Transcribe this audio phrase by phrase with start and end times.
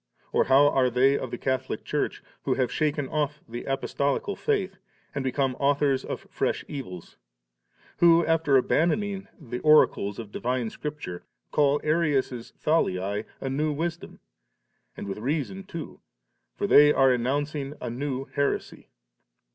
[0.33, 4.77] or how are they of the Catholic Church, who have shaken off the Apostolical faith,
[5.13, 7.17] and become authors of fresh evils?
[7.97, 14.19] who, after abandoning the oracles of divine Scripture, call Arius's TTialiae a new wisdom?
[14.97, 15.99] and with reason too,
[16.55, 18.89] for they are announcing a new heresy.